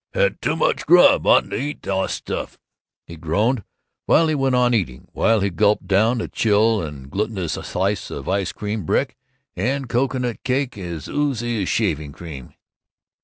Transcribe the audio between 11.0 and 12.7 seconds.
oozy as shaving cream.